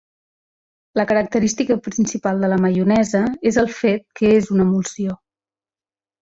[0.99, 5.19] La característica principal de la maionesa és el fet que és una emulsió.